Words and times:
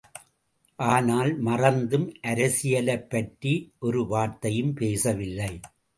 ஆனால் 0.79 1.37
மறந்தும் 1.39 2.07
அரசியலைப் 2.23 3.09
பற்றி 3.09 3.73
ஒரு 3.79 4.07
வார்த்தையும் 4.07 4.73
பேசவில்லை. 4.73 5.59